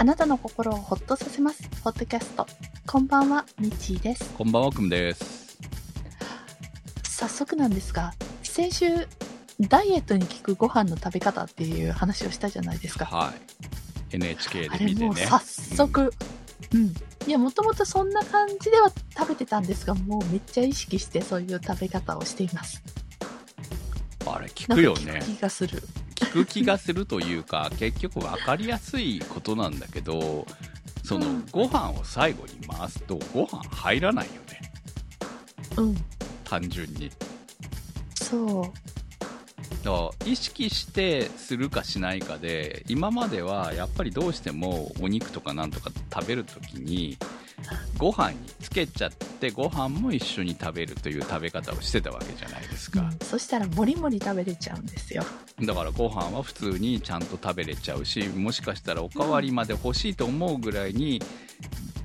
[0.00, 1.68] あなたの心をホッとさせます。
[1.84, 2.46] ポッドキャスト。
[2.86, 4.30] こんばんは、みちーです。
[4.30, 5.58] こんばんは、くんです。
[7.02, 8.86] 早速なんですが、先週、
[9.60, 13.04] ダイエットに効くご飯の食べ方っていう話をしたじゃないですか。
[13.04, 13.34] は
[14.10, 14.16] い。
[14.16, 15.00] NHK あで見てね。
[15.00, 15.38] れもう早
[15.76, 16.14] 速、
[16.72, 16.94] うん。
[17.26, 22.82] いや、もともとそんな感じでは食べてたんですが、もうめっちゃ意識してそういう食べ方をしています。
[22.86, 23.00] うん
[24.26, 25.20] あれ、聞なんかくよね。
[25.24, 25.82] 気がする。
[26.30, 30.46] 聞く気がするというか、結局分かりやすいことなんだけど、
[31.02, 34.72] その、うんご飯を最後に回すと、ご飯入らないよね。
[35.76, 35.96] うん。
[36.44, 37.10] 単純に。
[38.14, 38.90] そう。
[39.84, 47.16] だから意識してするかしないかで今まではやっぱりどうしてもお肉とかなんとか食べるときに
[47.98, 55.22] ご飯につけちゃってご飯も一緒に食べるという食べ方をしてたわけじゃないですか、うん、そしたらもりもり食べれちゃうんですよ。
[55.60, 61.22] だからご飯は普通にちゃんと食べれちゃうしもしかしたらおかわりまで欲しいと思うぐらいに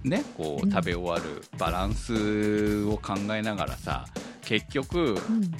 [0.04, 4.06] ねこううん食べ終わるバランスを考えながらさ
[4.42, 5.52] 結局うん。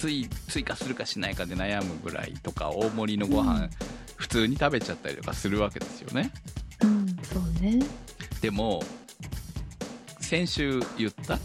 [0.00, 3.70] 追追加するかしないかで悩むぐらいとか大盛りのご飯、うん
[4.20, 6.30] 普通に食べちゃったりとかするわけですよね
[6.82, 7.78] うん、そうね。
[8.40, 8.82] でも
[10.30, 11.38] 先週言った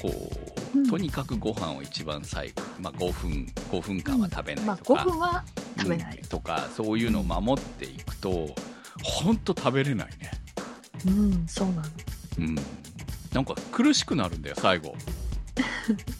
[0.00, 0.30] こ
[0.74, 0.88] う、うん。
[0.88, 5.44] とにかくご飯を一番最後、まあ、5分5分間は食べないまあ、とか、5分は
[5.76, 6.16] 食べない。
[6.16, 6.28] うん。
[6.28, 8.54] とかそういうのを守っていくと
[9.02, 10.30] 本当食べれないね。
[11.04, 11.82] うん、そうなの。
[12.38, 12.54] うん。
[13.32, 14.94] なんか苦しくなるんだよ最後。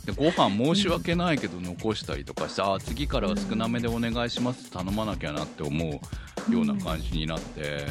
[0.05, 6.01] でご飯申し訳ないけど残したりとかして、ああ次からは少なめでお願いします頼まなきゃなって思
[6.49, 7.87] うような感じになって、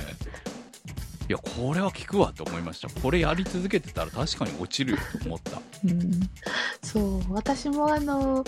[1.28, 2.90] いやこれは効くわと思いました。
[3.02, 5.60] これやり続けてたら確かに落ちるよと思った。
[5.84, 6.12] うん、
[6.84, 8.44] そう、私もあの、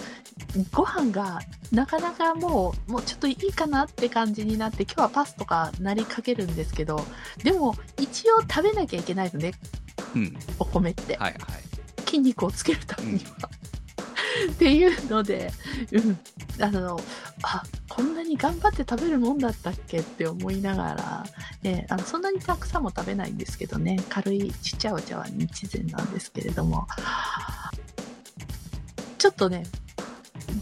[0.72, 1.40] ご飯が
[1.72, 7.04] なかなかもう、もうちょっといいかなって感じになって、今日はパスとかなりかけるんですけど、
[7.44, 9.54] でも一応食べなきゃいけないのね、
[10.16, 10.38] うん。
[10.60, 11.18] お米って。
[11.18, 11.42] はいはい。
[12.06, 13.50] 筋肉をつけるためには。
[14.52, 15.52] っていうので、
[15.92, 16.20] うん、
[16.62, 17.00] あの、
[17.44, 21.24] あ、こんなに頑張って食べるもんだったっけって思いながら、
[21.64, 26.88] ね、あのそんなにたくさんも食べないんですけどね、軽いちっちゃいお茶碗に一膳なんですけれども、
[29.18, 29.64] ちょっとね、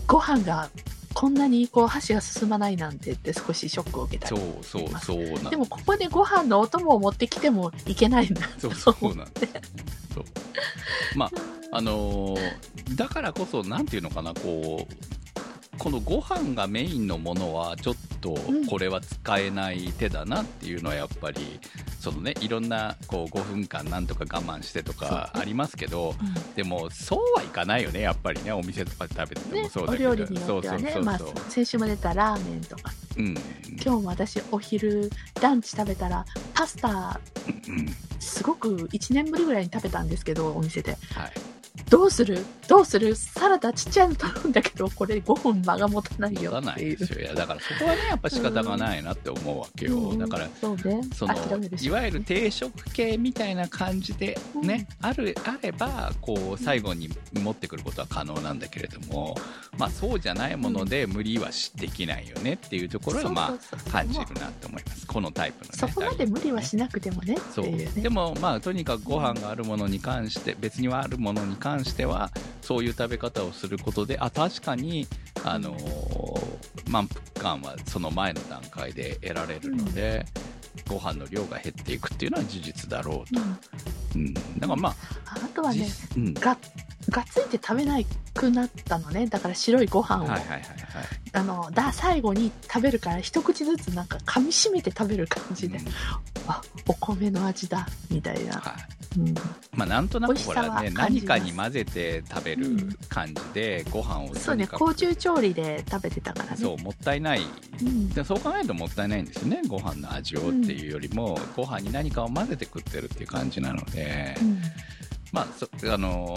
[0.08, 0.70] ご飯が
[1.14, 9.62] こんなにこう箸が進まないなんてって少しショックを受けたそりうそうそうなんでもここでご飯のお供を持ってきてもいけないんだそうそうなんですよね。
[10.14, 10.24] そう。
[11.16, 11.32] まあ
[11.76, 21.60] あのーだからこそ、なんていうのかな、こう、このご飯がメインのものは、ちょっとうんこれは使えない手だなっていうのは、やっぱり、
[22.00, 30.12] そのね、いろんな、こう、5分間なんとか我慢してとかありますけど、うんでも、そうはいかないよね、やっぱりね、お店とかで食べててもねそう、だけど。
[30.12, 33.36] お料理によってはね、まあそうそうそう、先週も出たラーメンとか、うん。
[33.84, 35.10] 今日も私お昼
[35.42, 37.20] ランチ食べたらパスタ
[37.68, 37.88] うん。
[38.20, 41.32] すごく1年ぶりぐらいに食べたんですけどお店ではい。
[41.96, 42.46] どうする？
[42.68, 43.16] どうする？
[43.16, 47.22] サラダちっちゃいの頼んだけどこれ5分間が持たない持よたないですよ。
[47.22, 49.98] いや、だからそこはね、やっぱ仕方がないなって思うわけよ。
[49.98, 50.20] うん。
[50.20, 51.02] だから、そうね。
[51.14, 51.90] その諦めるしい。
[51.90, 59.38] わゆる定食系みたいな感じでね、あるあればこう最後に持ってくることは可能なんだけれども、
[59.78, 65.08] まあ、そうじゃないもので無理はしできないよねっていうところはまあ感じるなと思います。
[65.08, 68.02] このタイプのねそこまで無理はしなくてもねそういうね。
[68.02, 72.32] でもまあとにかくご飯があるものに関して別にはあるものに関しては
[72.62, 75.08] そういう食べ方をすることであ確かに
[75.44, 76.56] あのー
[76.90, 80.26] 満腹感はその前の段階で得られるので、
[80.88, 83.42] ご飯の量が減っていくっていうのは事実だろうと、
[84.16, 84.22] うん。
[84.22, 84.96] うん、だからまあ
[85.36, 86.34] あとはね実うん。
[86.34, 86.58] が
[87.10, 87.98] がっついて食べな
[88.34, 89.28] くなったのね。
[89.28, 90.85] だから白いご飯を、はいはいはいはい
[91.36, 95.86] あのだ最後に食べるから一口ずつなんか噛みしめて食べる感じで、うん。
[96.48, 98.76] あお米の味だみたいな、は
[99.18, 99.20] い。
[99.20, 99.34] うん、
[99.74, 102.66] まあ、なんとなくほらね何かに混ぜて食べる
[103.10, 104.80] 感じで、ご飯をそうねとにかく。
[104.80, 106.58] 高中調理で食べてたからね。
[106.58, 107.42] そうもったいない。
[107.82, 108.10] うん。
[108.10, 114.62] でそう考えるともったいないんですよねご飯の味をっていうよりも、ご飯に何かを混ぜて食ってるっていう感じなので、うん
[115.36, 116.34] まあそあの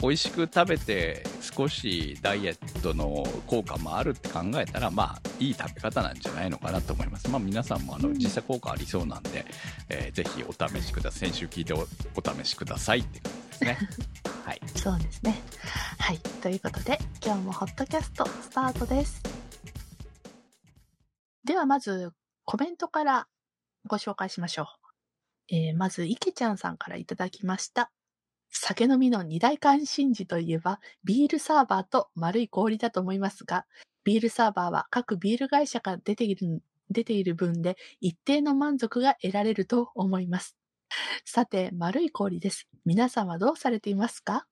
[0.00, 7.28] 美味しく食べて少しダイエットの効果もあるって考えたらまあいい食べ方なんじゃないのかなと思います。
[7.28, 8.14] まあ皆さんもあのうん。
[8.14, 9.44] 実際効果ありそうなんで、
[9.90, 11.28] えーぜひお試しください。
[11.28, 13.78] 先週聞いておお試しくださいって感じですね。
[14.46, 14.60] はい。
[14.74, 15.42] そうですね。
[15.98, 16.18] はい。
[16.18, 19.22] ということで今日もホットキャストスタートです。
[21.44, 22.12] ではまず
[22.46, 23.28] コメントから
[23.86, 24.66] ご紹介しましょう、
[25.54, 27.92] えーまず池ちゃんさんからいただきました
[28.56, 33.66] 酒飲みの二大関心事といえば、ビールサーバーと丸い氷だと思いますが、
[34.04, 40.56] ビールサーバーは各ビール会社から出ている出ている分で一定の満足が得られると思います。
[41.24, 42.68] さて、丸い氷です。
[42.84, 44.46] 皆さんはどうされていますか？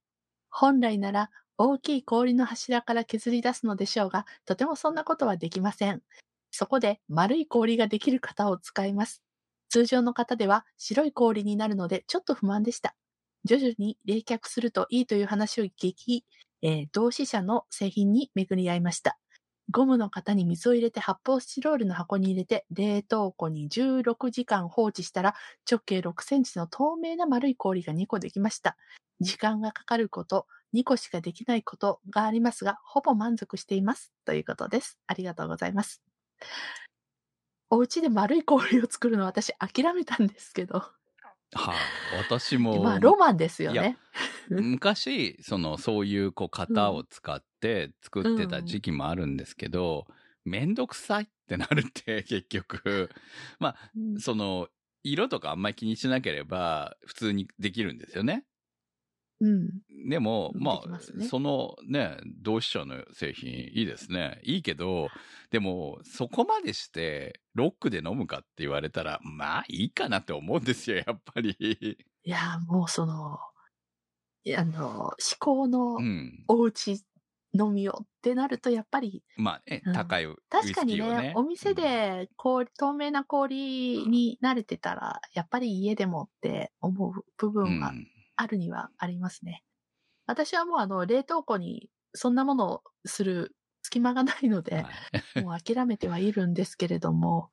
[0.51, 6.03] 本来なら大きい氷の柱から削り出すのでしょうが、とてもそんなことはできません。
[6.51, 9.23] そこで丸い氷ができる型を使います。
[9.69, 12.95] 通常の型では白い氷になるのでちょっと不満でした。
[13.45, 16.25] 徐々に冷却するといいという話を聞き、
[16.63, 19.19] えー同志社の製品に巡り合いました。
[19.71, 25.35] ゴムの型に水を入れて発泡スチロールの箱に入れて冷凍庫に16時間放置したら
[25.71, 28.77] 直径6センチの透明な丸い氷が2個できました。
[29.21, 34.13] 時間がかかること、2個しかできないことがありますが、ほぼ満足しています。
[34.25, 34.99] ということです。
[35.07, 36.03] ありがとうございます。
[37.71, 40.93] お家で丸い氷を作るの私諦めたんですけど。
[41.55, 41.77] はい、
[42.19, 43.99] 私も、 まあ、ロマンですよね。
[44.49, 50.07] 昔、その、そういう、こう、型を使って作ってた時期もあるんですけど、
[50.45, 53.11] めんどくさいってなるって、 結局。
[53.59, 54.69] まあ、うんその、
[55.05, 58.45] 色とかあんまり気にしなければ、普通にできるんですよね。
[59.43, 59.83] うん。
[60.09, 64.41] でも、うんまあ、そのね、同志社の製品いいですね。
[64.43, 65.13] いいけど、
[65.51, 71.57] でも、そこまでして、ロックで飲むかって言われたら、まあ、いいかなって思うんですよ、やっぱり。
[72.25, 73.39] いや、もうその、
[74.57, 76.49] あの、思考のうん。
[76.49, 77.05] お家
[77.59, 81.33] 飲みをってなると、やっぱり、まあね、うん高いウイス確かにね。
[81.37, 87.95] お店で氷、透明な氷に慣れてたら、やっぱり家でもって思う部うん、分は
[88.37, 89.65] あるにはありますね。
[90.27, 95.03] 私はもうあの、冷凍庫にそんなものをする隙間がないのうんで、はい
[95.39, 97.51] もう諦めてはいるんですけれども、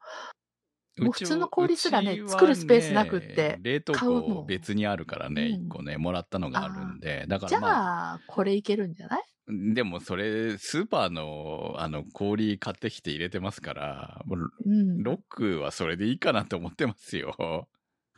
[0.98, 7.26] もう普通の氷すらねうちは作るスペースなくって冷凍買うの庫別にあるからね、うん一個ね、もらったのがあるんで。
[7.28, 7.70] だかじゃらま
[8.14, 9.24] あ、あ、これいけるんじゃない？
[9.48, 14.24] でもそれ、スーパーの、あの、氷買ってきて入れてますから、
[14.66, 15.04] うん。
[15.04, 17.68] ロックはそれでいいかなと思ってますよ。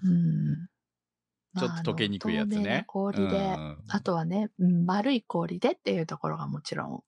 [0.03, 0.67] うん。
[1.57, 2.85] ちょっと溶けにくいやつね。
[2.87, 7.03] 氷で、うんあとはね、うん丸い氷でっていうところがもちろん、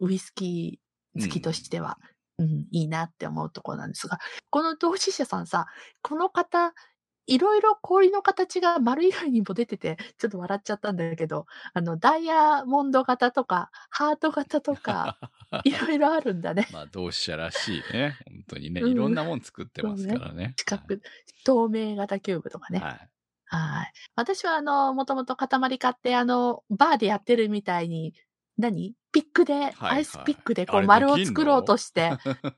[0.00, 1.98] ウイスキー好きとしては、
[2.38, 4.18] うん、いいなって思うところなんですが、
[4.50, 5.66] この同志社さんさ、
[6.02, 6.74] この方、
[7.26, 15.18] いろいろ氷の形が丸以外にも出てて、ちょっと笑っちゃったんだけど、あの、ダイヤモンド型とか、ハート型とか、
[15.64, 16.68] いろいろあるんだね。
[16.72, 18.18] まあ、同志社らしいね。
[18.26, 18.80] 本当にね。
[18.80, 20.54] うんいろんなもん作ってますからね。
[20.56, 20.98] 四角、
[21.44, 22.80] 透明型キューブとかね。
[22.80, 23.11] はい。
[23.56, 23.92] はい。
[24.16, 28.14] 私はあの、もともと塊買って、あの、バーでやってるみたいに、
[28.58, 28.94] 何？
[29.12, 32.12] ピックで、はいアイスピックでこう丸を作ろうとして、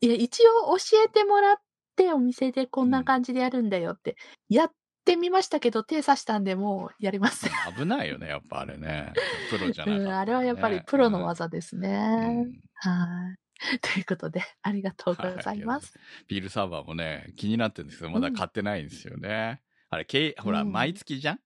[0.00, 1.56] いや、一応教えてもらっ
[1.96, 4.16] て、お店でこんな感じでやるんだよって、
[4.48, 4.72] やっ
[5.04, 7.52] てみましたけど、手刺したんで、もうやりません。
[7.76, 9.12] 危ないよね、やっぱあれね。
[9.50, 12.44] プロじゃなかったらね、うん、あれはやっぱりプロの技ですうね。
[12.44, 13.38] んはい。
[13.82, 15.98] ということで、ありがとうございます。
[16.28, 19.60] ビールサーバーもね、気になってるんですけど、まだ買ってないんですよね。
[19.90, 21.40] あれ、けいほら、うん毎月じゃん？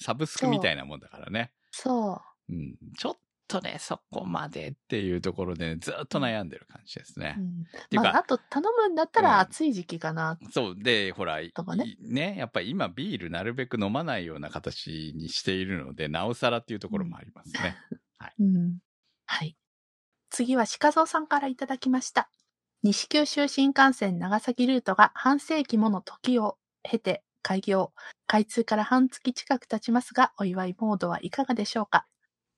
[0.00, 1.52] サブスクみたいなもんだからね。
[1.70, 2.52] そう。
[2.52, 2.76] うん。
[2.98, 3.16] ちょっ
[3.48, 7.36] とね、そこまでっていうところでね、ずっと悩んでる感じですね。
[7.38, 10.38] うんていうかまあ、あと頼むんだったうんら暑い時期かな。
[10.50, 10.74] そう。
[10.76, 17.76] で、ほら、とかねいね、やっぱり今ビールなるべく飲まないような形にしているので、なおさらっていうところもありますね。
[18.38, 18.78] うん。
[19.26, 19.56] はい。
[20.30, 22.30] 次は鹿蔵さんからいただきました。
[22.82, 27.92] 西九州新幹線長崎ルートが半世紀もの時を経て開業。
[28.26, 32.06] 開通から半月近く経ちますが、お祝いモードはいかがでしょうか？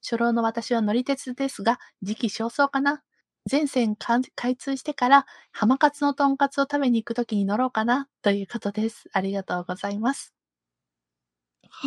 [0.03, 3.03] 初老の私は乗り鉄ですが、時期尚早かな？
[3.47, 8.09] 全線開開通してから、浜カツのとんかつを食べに行くときに乗ろうかな？
[8.23, 9.09] ということです。
[9.13, 10.35] ありがとうございます。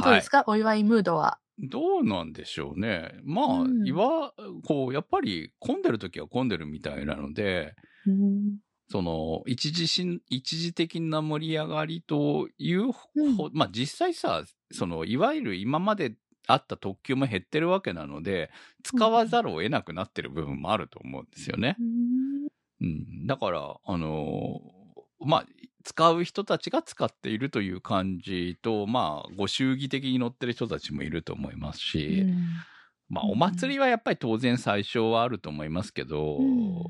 [0.04, 0.30] どうはいです。
[0.30, 1.40] か、お祝いムードは？
[1.60, 3.12] どうなんでしょうね。
[3.24, 4.34] まあ、うんいわ、
[4.68, 7.74] こう、やっぱり混んでる時は混んでるみたいなので、
[8.06, 16.16] うんその、一時しん、一時的な盛り上がりというほ、うんまあ実際さ、その、いわゆる今まで
[16.48, 18.50] あった特急も減ってるわけなので、
[18.84, 21.76] 使わざるを得なくなってる部分もあると思うんですよね。
[22.80, 23.28] うん。
[23.28, 25.46] だから、あのーまあ、
[25.84, 32.38] 使う人たちが使っているという感じと、まあ、ご祝儀的に乗ってる人たちもいると思いますし、うん
[33.10, 36.84] まあ、うんお祭りはやっぱり当然最初はあると思いますけど、うん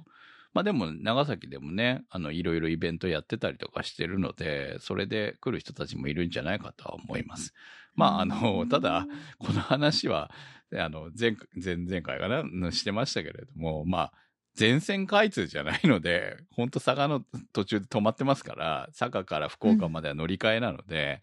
[0.57, 7.53] まあでも長崎でもね、あの、いろいろイベントやってたりとかしてるので、それで来る人たちもいるんじゃないかとは思います。
[7.93, 9.05] まあ、あの、ただ、、
[9.37, 10.31] この話は、
[10.73, 14.13] あの、前、前々回かな、してましたけれども、まあ、
[14.55, 17.23] 全線開通じゃないので、本当佐賀の
[17.53, 21.19] 途中で止まってますから、佐賀から福岡までは乗り換えなので、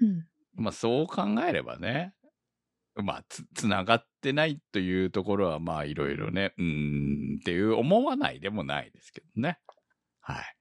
[0.00, 0.24] うん。
[0.54, 2.14] まあそう考えればね、
[2.96, 9.58] まあつ、つながってないというところはまあいろいろね、うーんっていう思わないでもないですけどね。
[10.20, 10.56] はい。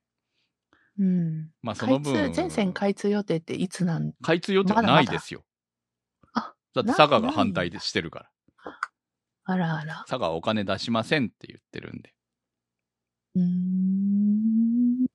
[1.00, 1.50] うん。
[1.62, 2.32] まあその開分。
[2.32, 4.14] 通、全線開通予定っていつなん？
[4.22, 5.46] 開通予定はないですよ。
[6.34, 8.30] あだって佐賀が反対でしてるから。
[9.46, 10.04] あらあら。
[10.08, 12.14] 佐賀はお金出しませんって言ってるんで。
[13.36, 15.06] うーん。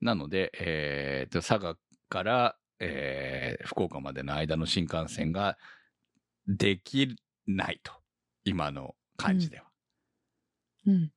[0.00, 1.76] なので、えーと、佐賀
[2.08, 5.58] から、えー福岡までの間の新幹線が
[6.48, 7.14] でき
[7.46, 7.92] ないと。
[8.44, 9.64] 今の感じでは。
[10.86, 11.12] うん。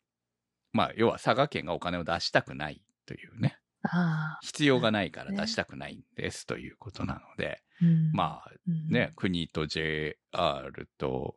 [0.74, 3.58] まあ、要は佐賀県がお金を出したくないというね。
[3.84, 4.40] ああ。
[4.42, 10.18] 必要がないからね出したくないんですということなので、うん、まあうんね、国と JR
[10.98, 11.36] と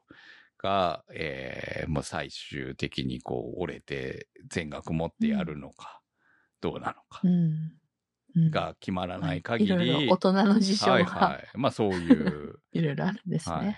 [0.59, 6.01] が、えーもう最終的にこう折れて全額持ってやるのか、
[6.61, 7.73] どうなのかうん。
[8.37, 11.49] うんが決まらない限り、いろいろ大人の事情が、はいはい。
[11.55, 13.55] まあそういう、 いろいろあるんですね。
[13.57, 13.77] はい、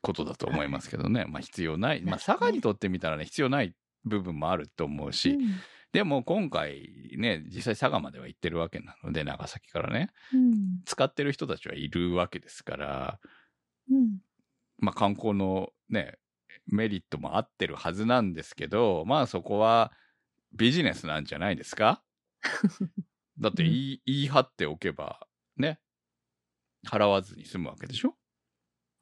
[0.00, 1.26] ことだと思いますけどね。
[1.26, 2.02] まあ必要ない。
[2.02, 5.54] まあ佐賀にとってみたらね、必要ない部分もあると思うし、うん
[5.92, 10.80] でも今回ね、実際佐賀までは行ってるわけなので、長崎からね、うん。
[10.86, 13.20] 使ってる人たちはいるわけですから、
[13.90, 14.18] うん。
[14.78, 16.18] まあ観光のね、
[16.66, 19.92] メリットも合ってるはずなんですけど、まあそこは
[20.54, 22.02] ビジネスなんじゃないですか？
[23.38, 25.80] だって言い,、言い張っておけば、ね、
[26.86, 28.14] 払わずに済むわけでしょ？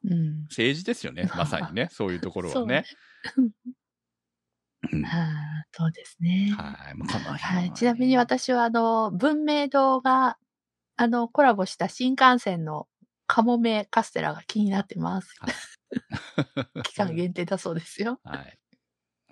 [0.04, 0.46] うん。
[0.49, 2.84] 政治ですよね、まさにね、 そういうところはね。
[4.92, 6.54] うんはあ、そうですね。
[6.56, 6.94] はい。
[6.94, 7.72] まあこの辺はい。
[7.75, 10.38] ちなみに私は、あの、文明堂が、
[10.96, 12.88] あの、コラボした新幹線の
[13.26, 15.34] カモメカステラが気になってます。
[16.82, 18.20] 期間限定だそうですよ。
[18.25, 18.58] はい。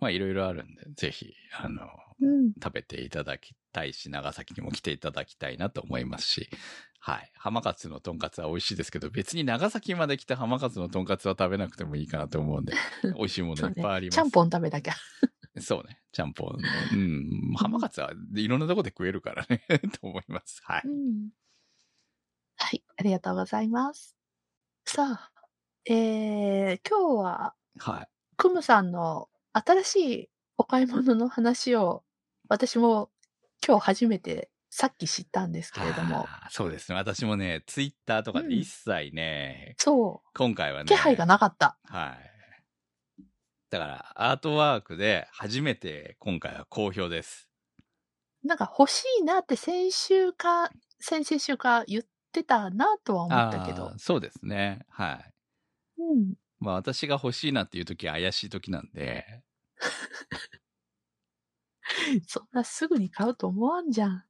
[0.00, 1.88] まあいろいろあるんで、ぜひ、あの、
[2.20, 2.52] うん。
[2.62, 6.48] 食べていただきたいし、長崎にも来ていただきたいなと思いますし、
[7.00, 7.30] はい。
[7.36, 12.74] 浜勝のとんかつは美味しいですけど、別に長崎まで来て浜勝のとんかつは食べなくてもいいかなと思うんで、
[13.16, 14.16] 美味しいものいっぱいあります。
[14.16, 14.94] ちゃんぽん食べなきゃ。
[15.60, 16.00] そうね。
[16.12, 16.58] ちゃんぽん。
[16.92, 17.54] うん。
[17.56, 19.62] 浜勝はいろんなとこで食えるからね、
[20.00, 20.60] と思います。
[20.64, 20.82] はい。
[20.84, 21.30] うん。
[22.56, 22.84] はい。
[22.96, 24.16] ありがとうございます。
[24.84, 25.32] さあ、
[25.84, 28.08] えー、今日は、はい。
[28.36, 32.04] クムさんの新しいお買い物の話を、
[32.48, 33.10] 私も
[33.66, 36.96] 今日初めてさっき知ったんですけれども、そうですね。
[36.96, 41.78] 私もね、ツイッターとかで一切ね、そ今回はね、う、気配がなかった。
[41.84, 42.16] は
[43.18, 43.22] い。
[43.70, 47.48] だから、アートワークで初めて今回は好評です。
[48.44, 53.92] なんか欲しいなって先週か、先々週か言ってたなとは思ったけど。
[53.98, 54.86] そうですね。
[54.88, 55.32] はい。
[55.98, 56.34] うん。
[56.60, 59.42] まあ私が欲しいなっていう時は怪しい時なんで、
[62.26, 64.24] そんなすぐに買うと思わんじゃん。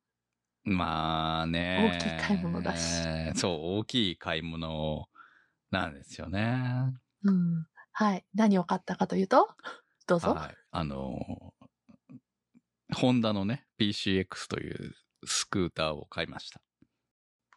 [0.64, 1.98] まあね。
[1.98, 3.02] 大きい買い物だし。
[3.36, 5.08] そう、大きい買い物
[5.70, 6.94] なんですよね。
[7.24, 7.66] うん。
[7.92, 8.24] はい。
[8.34, 9.48] 何を買ったかというと、
[10.06, 10.34] どうぞ。
[10.34, 10.54] はい。
[10.70, 11.54] あの、
[12.94, 16.60] ホンダのね、PCX というスクーターを買いました。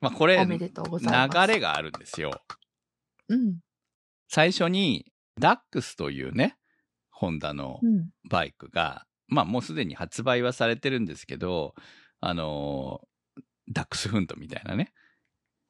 [0.02, 1.48] まあこれ、おめでとうございます。
[1.48, 2.32] 流れがあるんですよ。
[3.30, 3.60] うん。
[4.28, 6.58] 最初に、ダックスというね、
[7.10, 8.10] ホンダのうん。
[8.30, 11.76] バイクが、まあもうすでに発売はされてるんですけど、
[12.22, 13.02] あの、
[13.72, 14.94] ダックスフントみたいなね、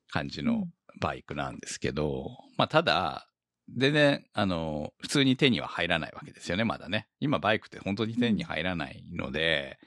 [0.09, 0.65] 感じの
[1.01, 3.27] バイクなんですけど、まあただ、
[3.77, 7.09] 全然、あの、普通に手には入らないわけですよね、まだね。
[7.19, 9.79] 今バイクって本当に手に入らないので、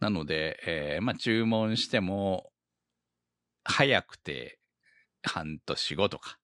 [0.00, 2.52] なので、えーまあ注文しても、
[3.64, 4.58] 早くて
[5.22, 6.38] 半年後とか。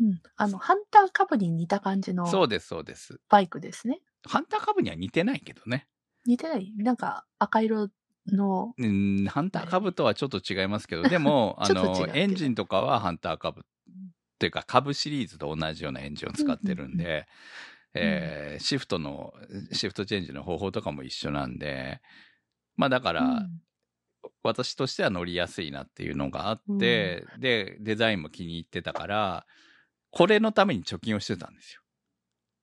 [0.00, 0.20] うん。
[0.36, 3.20] あの、ハンターカブに似た感じのそうです、そうです。
[3.30, 4.00] バイクですね。
[4.28, 5.88] ハンターカブには似てないけどね。
[6.26, 6.72] 似てない？
[6.76, 7.88] なんか赤色
[8.26, 13.64] の、うん、ハンターカブとはちょっと違いますけど、でも、 あのエンジンとかはハンターカブっ
[14.38, 17.26] ていうか、カブシリーズと同じようなエンジンを使ってるんうんうんで、
[17.94, 19.32] えーシフトの、
[19.72, 22.00] シフトチェンジの方法とかも一緒なんで、
[22.76, 23.62] まあだから、うん。
[24.42, 29.46] 私としては乗りやすいなっていうのがあって、で、デザインも気に入ってたから、
[30.10, 31.82] これのために貯金をしてたんですよ。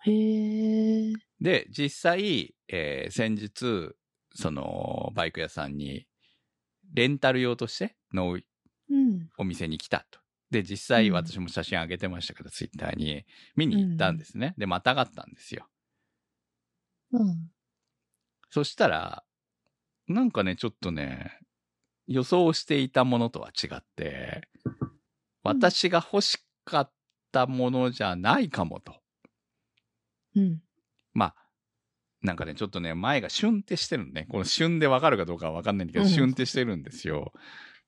[0.03, 1.13] へえ。
[1.41, 3.95] で、実際、えー先日、
[4.33, 6.07] その、バイク屋さんに、
[6.93, 8.39] レンタル用としての
[8.89, 9.29] うん。
[9.37, 10.19] お店に来たと。
[10.51, 13.25] で、実際うん私も写真上げてましたけど、ツイッターに
[13.55, 14.53] 見に行ったんですね。
[14.57, 15.67] で、またがったんですよ。
[17.11, 17.49] うん。
[18.49, 19.23] そしたら、
[20.07, 21.39] なんかね、ちょっとね、
[22.07, 24.47] 予想していたものとは違って、
[25.43, 26.93] 私が欲しかっ
[27.31, 28.95] たものじゃないかもと。
[30.35, 30.61] うん。
[32.25, 34.25] まあ、なんかね、ちょっとね、前がシュンってしてるのね。
[34.29, 37.31] このシュンでわかるかどうかはわかんないんだけど、うんシュンってしてるんですよ。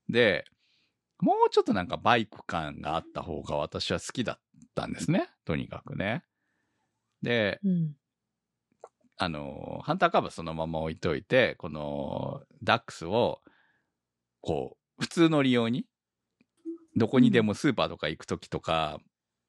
[0.09, 0.45] で、
[1.19, 4.39] もうちょっとなんかバイク感があった方が私は好きだっ
[4.75, 5.29] たんですね。
[5.45, 6.23] とにかくね。
[7.21, 7.95] で、うん。
[9.19, 13.41] あの、ハンターカバーそのまま置いといて、このダックスを、
[14.41, 15.85] こう、普通の利用に、
[16.95, 18.99] どこにでもスーパーとか行くときとか、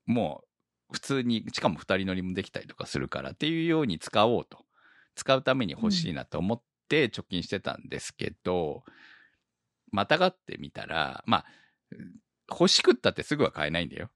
[0.07, 0.43] も
[0.91, 4.65] う普通に、しかも二人乗りもできたりとかするからっていうように使おうと。
[5.19, 8.85] 使うために欲しいなと思って貯金してたんですけど、
[9.91, 11.45] またがってみたら、まあ、
[12.49, 14.11] 欲しくったってすぐは買えないんだよ。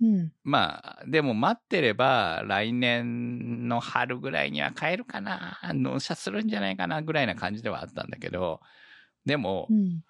[0.00, 0.32] うん。
[0.44, 8.60] まあ、でも待ってれば、来年の春ぐらいには買えるかな、納車するんじゃないかな、ぐらいな感じではあったんだけど、
[9.26, 10.02] でもう、ん。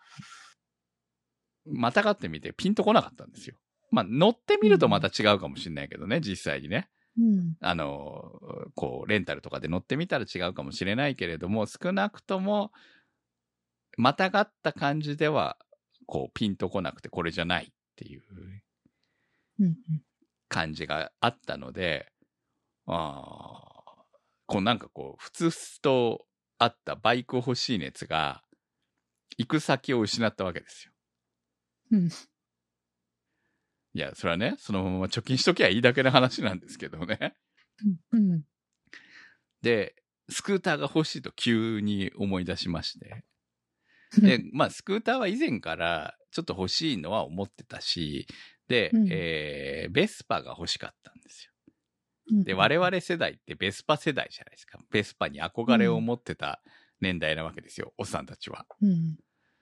[1.67, 3.57] またがってみてピンとこなかったんですよ。
[3.91, 6.89] まあ、乗ってみるとまた違うかもしれないけどね、実際にね。
[7.21, 7.57] うん。
[7.61, 8.41] あの、
[8.75, 12.73] こう、レンタルとかで乗ってみたら違うかもしれないけれども、少なくとも、
[13.97, 15.59] またがった感じでは、
[16.07, 18.23] こう、ピンとこなくて、これじゃないっていう
[19.59, 19.77] うん。
[20.49, 22.13] 感じがあったので、
[22.87, 23.23] あ
[23.87, 24.05] あ、
[24.47, 26.27] こうなんかこう、ふつふつと
[26.59, 28.43] あったバイク欲しい熱が、
[29.39, 30.93] 行く先を失ったわけですよ。
[31.91, 32.11] うん。
[33.95, 37.35] いや、それはね、そのまま貯金しときゃいいだけの話なんですけどね。
[38.13, 38.43] うん。
[39.63, 39.95] で、
[40.29, 43.25] スクーターが欲しいと急に思い出しまして。
[44.19, 44.25] うん。
[44.25, 48.27] で、まあ、スクーターは以前からちょっと欲しいのは思ってたし、
[48.69, 51.53] で、うんえーベスパが欲しかったんですよ。
[52.33, 54.79] うんで、我々世代ってベスパ世代じゃないですか。
[54.91, 56.63] ベスパに憧れを持ってた
[57.01, 58.67] 年代なわけですよ、おっさんたちは。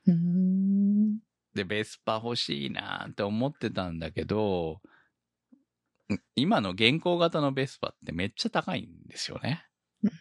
[0.07, 1.19] うん。
[1.55, 1.59] うん。
[1.59, 4.81] で、ベスパ欲しいなーって思ってたんだけど、
[6.13, 9.65] ん今の現行型のベスパってめっちゃ高いんですよね。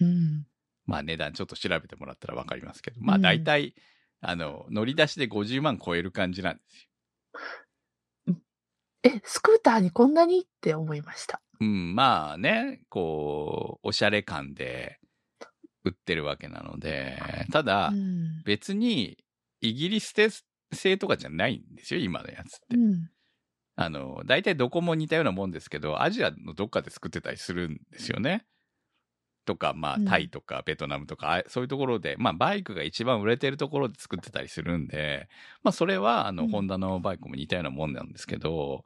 [0.02, 0.46] うん。
[0.86, 3.76] まあ値段ちょっと調べてもらったらわかりますけど、まあうん大体、
[4.22, 8.36] あの、乗り出しで50万超える感じなんですよ。
[9.04, 11.42] え、スクーターにこんなにって思いました。
[11.60, 15.00] うん、まあね、こう、おしゃれ感で
[15.84, 17.20] 売ってるわけなので、
[17.52, 18.42] ただ、うん。
[18.44, 19.18] 別に
[19.62, 20.14] イギリス
[20.72, 22.76] 製とかじゃないんですよ、今のやつって。
[22.76, 23.10] うん。
[23.76, 28.46] あの、大体どこも似たようなもんですけど、アジアのどっかで作ってたりするんですよね。
[29.46, 35.30] とか、まあ、うんタイとかベトナムとか、あそういうところで、まあ、バイクが一番売れてるところで作ってたりするんで、
[35.64, 38.84] まあ、それは、あの、うんホンダのバイクも似たようなもんなんですけど、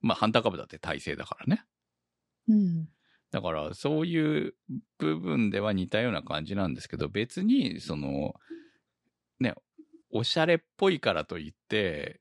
[0.00, 1.64] まあ、ハンターカブだって体製だからね。
[2.48, 2.88] うん。
[3.32, 4.54] だから、そういう
[4.98, 8.34] 部分では似たような感じなんですけど、別に、その、
[9.40, 9.54] ね、
[10.10, 12.20] おしゃれっぽいからといって、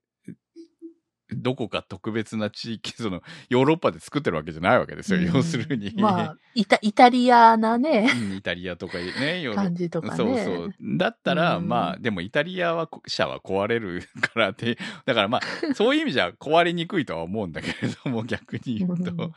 [1.35, 5.25] どこか特別な地域、その、ヨーロッパで作ってるわけじゃないわけですよ、うん。
[5.33, 5.93] 要するに。
[5.95, 9.63] まあ、イタ、イタリアなね、うんイタリアとかね、ヨーロッパ。
[9.63, 10.15] 感じとかね。
[10.17, 10.73] そうそう。
[10.97, 11.67] だったら、うん。
[11.67, 19.33] まあ、でもイタリアは、車は壊れるからって、だからまあ、そういう意味じゃ壊れにくいとは思うんだけれども、逆に言うと、うん。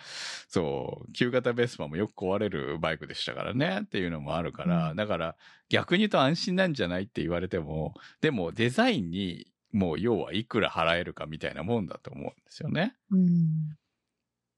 [0.49, 4.97] そう、旧型ベスパもよく壊れるバイクでしたからね、っていうのもあるから、うん。
[4.97, 5.37] だから、
[5.69, 12.95] 逆に言うと安心なんじゃないって言われても、でもデザインに、もう要はいくら払えるかみたいなもんだと思うんですよね。
[13.11, 13.77] うん。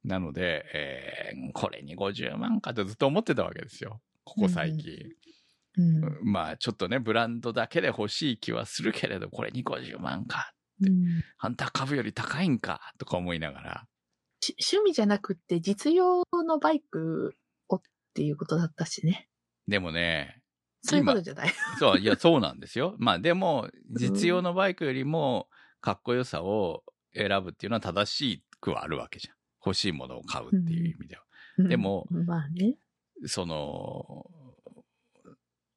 [0.05, 4.01] なので、えーこれに50万かとずっと思ってたわけですよ。
[4.25, 4.93] ここ最近。
[5.77, 6.33] うん。
[6.33, 10.53] まあちょっとね、ブランドだけで欲しい気はするけれど、これに50万か。
[10.83, 12.81] うんハンター株より高いんか。
[12.99, 13.87] とか思いながら。
[14.41, 17.35] し趣味じゃなくって実用のバイク
[17.69, 17.83] をっ
[18.15, 19.29] ていうことだったしね。
[19.69, 20.40] でもね、
[20.83, 21.53] そういうことじゃない。
[21.79, 22.97] そう、いや、そうなんですよ。
[22.99, 25.49] まあでも、実用のバイクよりも
[25.81, 29.37] かっこよさを選ぶっていうのは正しくはあるわけじゃん。
[29.65, 31.23] 欲しいものを買うっていう意味では。
[31.59, 32.77] でもうん、まあね。
[33.27, 34.25] その、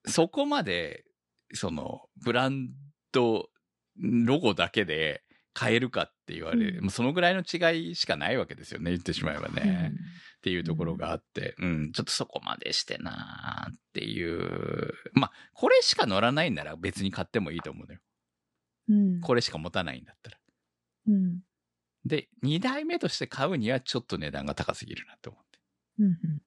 [0.06, 1.06] そこまで、
[1.54, 2.70] その、ブラン
[3.12, 3.50] ド、
[3.98, 9.92] ロゴだけで買えるかって言われる、うんもうそのぐらいの違いしかないわけですよね、言ってしまえばね。
[10.44, 14.92] っていうところがあって、うん、ちょっとそこまでしてなーっていう。
[15.14, 18.00] まあ、これしか乗らないんなら別に買ってもいいと思うのよ。
[18.90, 19.22] うん。
[19.22, 20.38] これしか持たないんだったら。
[21.08, 21.40] うん。
[22.04, 25.60] で、2台目として買うにはちょっと値段が高すぎるなと思って。
[26.00, 26.42] うん。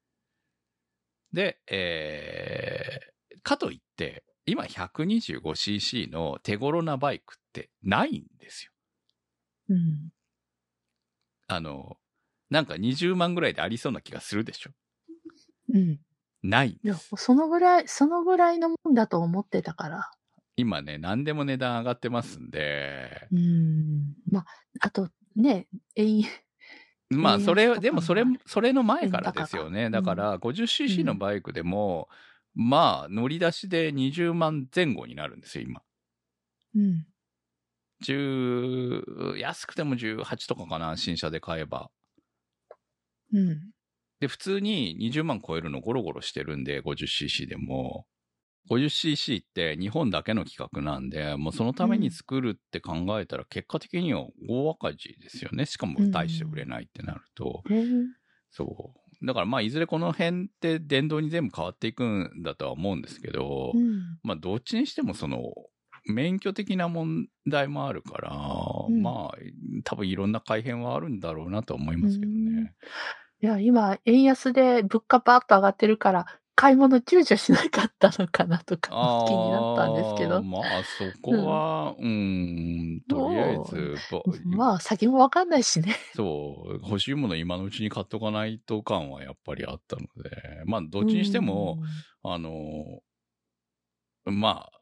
[1.33, 8.71] で、えー、かといって、今 125cc の手頃なバイクってないんですよ。
[9.69, 10.09] うん。
[11.47, 11.97] あの、
[12.49, 14.71] なんか20万ぐらいでありそうな気がするでしょ。
[15.73, 15.99] うん。
[16.43, 17.09] ないんいや、です。
[17.15, 20.11] そのぐらい、そのぐらいのもんだと思ってたから。
[20.55, 24.15] 今ね、何でも値段上がってますんで、うん。
[24.31, 24.45] まあ、
[24.79, 26.25] あと、ね、えい、
[27.09, 29.89] まあ、それ、でもそれも、それの前からですよね。
[29.89, 32.09] だから、50cc のバイクでも、
[32.53, 35.81] まあ、乗り出しで20万前後になるんですよ、今。
[36.75, 37.07] うん。
[38.03, 41.89] 10、安くても18とかかな、新車で買えば。
[43.33, 43.71] うん。
[44.19, 48.05] で、普通に20万超えるのゴロゴロしてるんで、50cc でも。
[48.69, 55.65] 50cc って日本だけの企画なんで、もうそのために作るって考えたら結果的には大赤字ですよね。
[55.65, 57.63] しかも大して売れないってなると。
[58.51, 59.25] そう。
[59.25, 64.19] だからまあいずれこの辺って電動に全部変わっていくんだとは思うんですけど、うん。
[64.23, 65.39] まあどっちにしてもその
[66.07, 68.31] 免許的な問題もあるから、
[68.87, 69.37] うんまあ
[69.83, 72.73] 多分いろんな改変はあるんだろうなとは思いますけどね。
[73.39, 80.39] いや、今、円安で物価バーッと上がってるから、買い物躊躇しなかったのかなとかあ気になったんですけど。
[80.39, 85.95] ーまあそこは、うん、とりあえず、ぼまあ、先もわかんないしね。
[86.15, 91.77] そう、欲しいもの今のうちに買っとかないと感はやっぱりあったので、まあどっちにしても、
[92.23, 93.01] あの、
[94.25, 94.76] まあ、か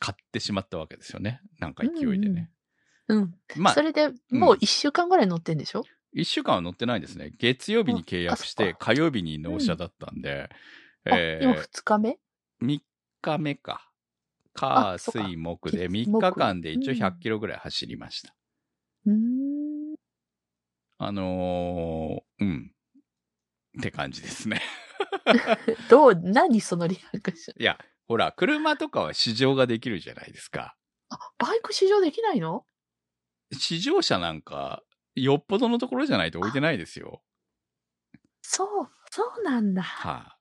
[0.00, 1.40] 買ってしまったわけですよね。
[1.60, 2.50] なんか勢いでね。
[3.06, 3.18] うん。
[3.18, 3.34] うん。
[3.56, 7.32] まあそ、れでもう一週間ぐらい乗ってんでしょ、一週間は乗ってないですね。
[7.38, 10.48] 月曜日に契約して、火曜日に納車だったんで、
[11.04, 12.18] あ、え今二日目
[12.60, 12.80] ？3
[13.20, 13.86] 日目か。
[14.54, 18.34] 火、水、木で月3日間で一応木100キロぐらい走りました。
[19.06, 19.96] うーん。
[20.98, 22.72] あのーうん。
[23.78, 24.60] って感じですね。
[25.88, 27.62] どう、何そのリアクション？
[27.62, 27.78] いや、
[28.10, 30.74] ほら、車とかは試乗ができるじゃないですか。
[31.10, 32.64] あ、バイク試乗できないの？
[33.52, 34.82] 試乗車なんか、
[35.14, 37.22] よっぽどのところじゃないと置いてないですよ。
[38.42, 39.84] そう、そうなんだ。
[39.84, 40.38] は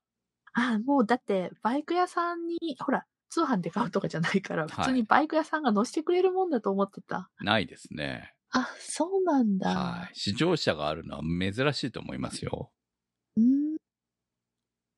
[0.55, 7.29] あ、もうだって、バイク屋さんに、ほら、通販で買うとかじゃないから、普通にバイク屋さんが乗せてくれるもんだと思ってた。
[7.39, 7.45] い。
[7.45, 8.33] ないですね。
[8.49, 9.69] あ、そうなんだ。
[9.69, 10.15] はい。
[10.15, 12.71] 試乗車があるのは珍しいと思いますよ。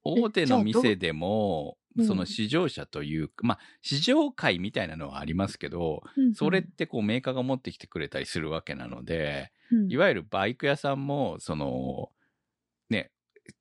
[0.03, 12.09] 大手の店でも、その試乗車という、まあ、試乗会みたいなのはありますけど、うんそれってこうメーカーが持ってきてくれたりするわけなので、うんいわゆるバイク屋さんも、その、
[12.89, 13.11] ね、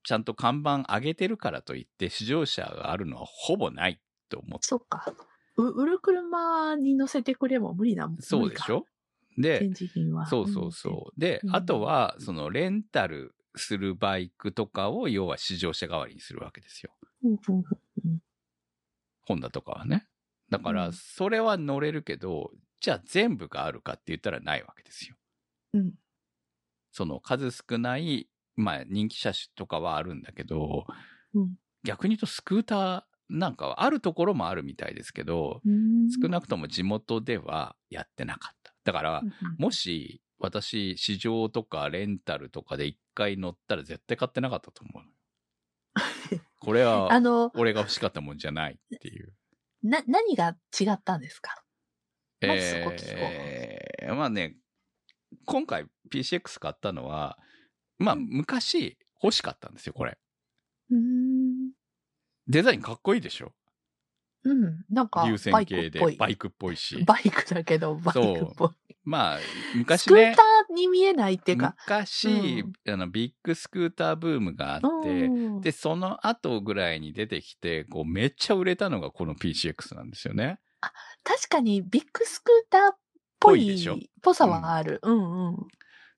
[0.05, 4.67] ちゃんと看板上げてるからといって、試乗車があるのはほぼないと思って。
[4.67, 5.13] そっか。
[5.57, 8.87] う売る車に乗せてくれも無理なもんそうでしょ？
[9.37, 10.27] で展、示品は。
[10.27, 11.21] そうそうそう。
[11.21, 16.93] で、うんあとは、そのレンタルするバイクとかを、要は試乗車代わりにするわけですよ。
[19.23, 20.07] ホンダとかはね。
[20.51, 25.17] だから、うんそれは乗れるけど、じゃあ全部があるかって言ったらないわけですよ。
[25.75, 25.93] うん。
[26.93, 30.87] その数少ない、まあ人気車種とかはあるんだけど、
[31.35, 36.11] うん逆に言うとスクーターなんかはあるところもあるみたいですけど、うん。
[36.11, 38.75] 少なくとも地元ではやってなかった。
[38.85, 45.11] だからう、んもし私、試乗とかレンタルとかで一回乗ったら絶対買ってなかったと思うの。
[46.59, 49.33] これはあの、俺が欲しかったもんじゃないっていう。
[49.83, 51.63] な、何が違ったんですか？
[52.41, 54.57] まずそこ聞こうえーまあね、
[55.45, 57.39] 今回 PCX 買ったのは、
[57.99, 60.19] まあうん昔欲しかったんですよ、これ。
[60.91, 61.73] うーん。
[62.47, 63.53] デザインかっこいいでしょ？
[64.45, 64.85] うん。
[64.91, 66.17] なんか、流バ線形でイクっぽい。
[66.17, 67.03] バイクっぽいし。
[67.05, 68.71] バイクだけど、バイクっぽい。
[69.05, 71.75] まあ、ス昔ねクータ、ーに見えないっていうか。
[71.87, 80.61] 昔、うあの、ビッグスクーターブームがあって、うんで、その後ぐらいに出てきて、こう、めっちゃ売れたのがこの PCX なんですよね。
[81.25, 82.97] 確かにビッグスクーターっ
[83.39, 83.99] ぽいぽいでしょ？
[84.23, 85.01] ぽさはある。
[85.03, 85.69] うんうん。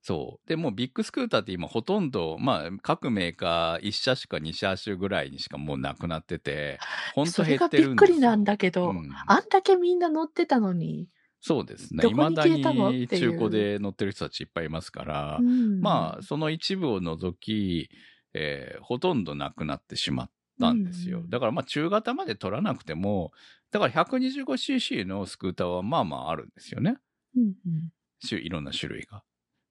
[0.03, 0.49] そう。
[0.49, 6.81] で、もうビッグスクーターって今ほとんど、まあ、各メーカー1車種か2車種ぐらいにしかもうなくなってて、
[7.15, 8.31] ほんとそれが減ってびっくりるんですよ。
[8.31, 11.09] なんだけど、うんあんだけみんな乗ってたのに。
[11.41, 12.03] そうですね。
[12.03, 17.89] どこに未だに中古で乗ってる人たちいっぱいいますから、うんまあ、その一部を除き、
[18.35, 21.21] えーほとんどなくなってしまったんですよ。
[21.21, 23.31] うんだからまあ、中型まで取らなくても、
[23.71, 26.97] だから 125cc のスクーターはまあまああるんですよね。
[27.37, 27.93] うんうん
[28.29, 29.23] 種いろんな種類が。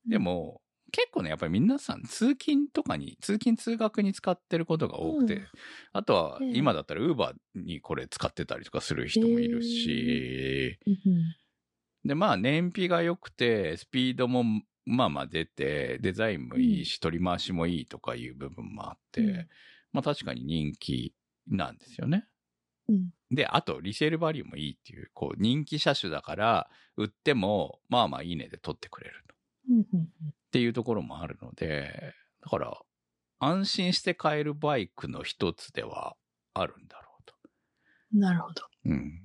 [0.05, 0.61] でも、
[0.91, 5.47] 結構ね、やっぱり皆さん通勤とかに、通勤通学に使ってることが多くて、うん。
[5.93, 11.35] あとはええ今だったら Uber にこれ使ってたりとかする人もいるし、うんうん。
[12.03, 14.43] で、まあ燃費が良くて、スピードも
[14.85, 19.47] まあまあ出て、デザインもいいし、取り回しもいいとかいう部分もあって、うん。
[19.93, 21.13] まあ確かに人気
[21.47, 22.27] なんですよね。
[22.89, 23.11] うん。
[23.29, 29.23] で、あと、リセールバリューもいいっていう、こう、人気車種だから、売っても、まあまあいいねで取ってくれる
[29.79, 32.77] っていうところもあるので、だから、
[33.39, 36.15] 安心して買えるバイクの一つでは
[36.53, 37.33] あるんだろうと。
[38.13, 38.63] なるほど。
[38.85, 39.21] うん。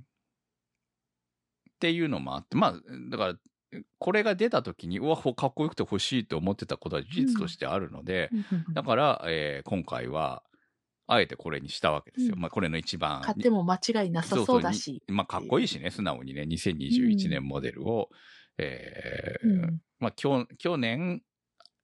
[1.71, 2.75] っていうのもあって、まあ、
[3.11, 3.35] だから、
[3.99, 10.43] これが出た時に、うわ、かっこよくて欲しいと思ってたことは事実としてあるので、うんだから、えー今回は、
[11.09, 12.35] あえてこれにしたわけですよ。
[12.35, 13.21] うんまあ、これの一番。
[13.23, 15.03] 買っても間違いなさそうだし。
[15.09, 18.09] にまあ、かっこいいしね、素直にね、2021年モデルを、
[18.59, 21.23] えーうんまあ、去去年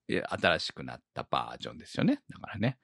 [0.09, 2.21] 新しくなったバージョンですよね。
[2.29, 2.79] だからね。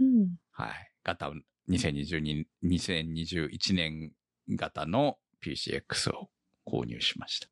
[0.00, 0.36] うん。
[0.52, 0.92] はい。
[1.02, 1.34] 型を、
[1.68, 4.12] 2022、2021年
[4.50, 6.30] 型の PCX を
[6.66, 7.48] 購入しました。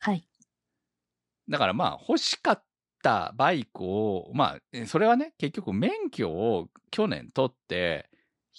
[0.00, 0.26] はい。
[1.48, 2.64] だからまあ欲しかっ
[3.02, 8.08] たバイクを、まあ、えそれはね、結局免許を去年取って、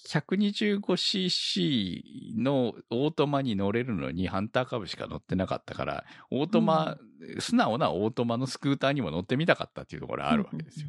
[0.09, 6.97] 125cc のオートマに乗れるのにハンター株しか乗ってなかったから、オートマ、
[7.39, 10.87] 素直なオートマのスクーターにも乗ってみたかったっていうところがあるわけですよ。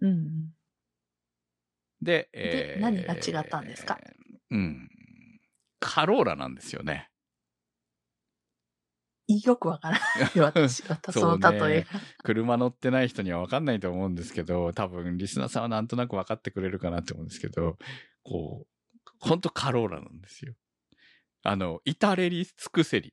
[0.00, 0.50] うんうん。
[2.02, 3.98] で、で何が違ったんですか？
[4.50, 4.90] うん。
[5.80, 7.10] カローラなんですよね。
[9.28, 10.40] よくわからない。
[10.40, 12.00] 私は、その例えが。
[12.22, 17.76] 車乗ってない人には分かんないと思うんですけど、多分リスナーさんはなんとなく分かってくれるかなって思うんですけど、
[18.22, 20.54] こう、ほんとカローラなんですよ。
[21.42, 23.12] あの、至れり尽くせり。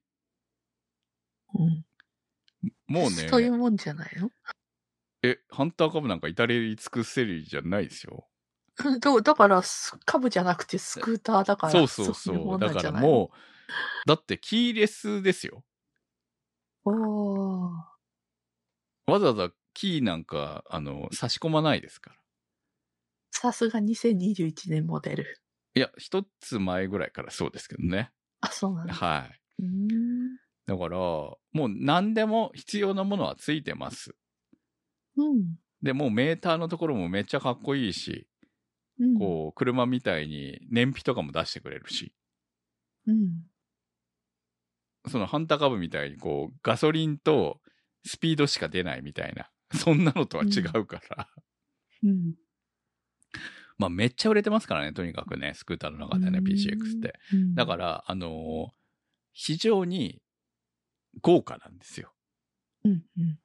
[1.55, 1.85] うん。
[2.87, 4.29] もうね、そういうもんじゃないの？
[5.23, 8.27] え、ハンターカブなんか至れり尽くせりじゃないですよ。
[8.99, 11.71] だだから、ス株じゃなくてスクーターだから。
[11.73, 12.59] そうそういそう。
[12.59, 13.31] だからも
[14.05, 15.63] う、だってキーレスですよ。
[16.85, 17.93] おー
[19.05, 22.17] わざわざキーなんか、あの、差し込まないですから。
[23.31, 25.41] さすが2021年モデル。
[25.75, 28.11] いや、一つ前ぐらいからそうですけどね。
[28.41, 28.93] あ、そうなんだ。
[28.93, 29.39] はい。
[30.65, 34.15] だから、もう何でも必要なものはついてます。
[35.17, 35.55] うん。
[35.81, 38.27] で、もうメーターのところもめっちゃかっこいいし、
[38.99, 39.19] うん。
[39.19, 42.13] こう、車みたいに燃費とかも出してくれるし、
[43.07, 43.43] うん。
[45.07, 47.59] そのハンターカブみたいにこう、ガソリンと
[48.05, 51.29] スピードしか出ないみたいな、 そんなのとは違うから、
[52.03, 52.35] うん。
[53.77, 57.19] まあめっちゃ売れてますからね、とにかくね、スクーターの中でね、PCX って。。
[57.33, 58.71] うんだから、あのー
[59.35, 60.21] 非常に
[61.21, 62.13] 豪華なんですよ。
[62.83, 63.03] うん。
[63.17, 63.39] うん。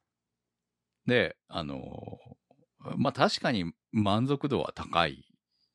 [1.07, 5.25] で、あのーまあ確かに満足度は高い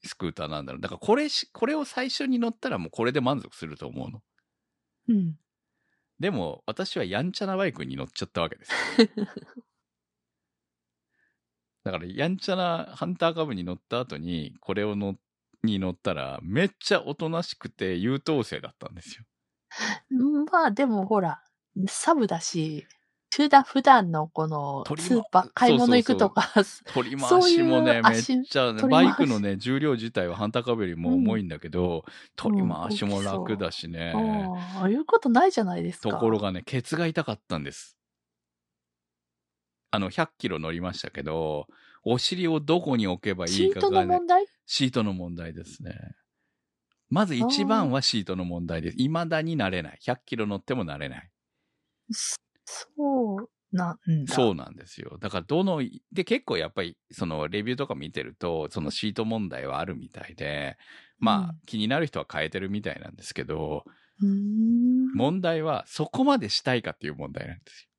[0.04, 0.82] スクーターなんだろう。
[0.82, 4.22] だからこれし、これを最初に乗ったらもうこれで満足すると思うの。
[5.10, 5.36] うん。
[6.24, 8.72] でも、私はやんちゃなバイクに乗っちゃったわけです。
[11.84, 15.16] だから、やんちゃなハンターカブに乗った後に、これを乗
[15.64, 19.26] に乗ったら、めっちゃおとなしくて優等生だったんですよ。
[20.12, 21.44] う んまあでもほら、
[21.88, 22.88] サブだし、
[23.36, 26.52] 普段、普段のこのスーパー、買い物行くとか、
[26.94, 34.14] 取り回しもね、めっちゃ、取り回しバイクのね、重量自体はハンターカブよりも重いんだけど、取り回しも楽だしね。
[34.78, 36.10] ああ、いうことないじゃないですか。
[36.10, 37.98] ところがね、ケツが痛かったんです。
[39.90, 41.68] あの、100キロ乗りましたけど、
[42.04, 44.46] お尻をどこに置けばいシートいかがね、の問題？
[44.66, 45.94] シートの問題ですね。
[47.10, 48.98] まず一番はシートの問題です。
[48.98, 50.00] 未だになれない。
[50.04, 51.30] 100キロ乗ってもなれない。
[52.66, 54.34] そそうなんだ。
[54.34, 55.18] そうなんですよ。
[55.20, 60.78] だからどの、で結構やっぱりそのレビューとか見てると、そのシート問題はあるみたいで、
[61.20, 63.84] まあ、うん気になる人は変えてるみたいなんですけど、
[64.22, 65.12] うーん。
[65.14, 67.90] 問題はそこまでしたいかっていう問題なんですよ。